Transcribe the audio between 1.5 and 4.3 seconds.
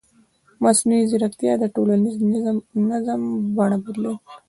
د ټولنیز نظم بڼه بدلوي.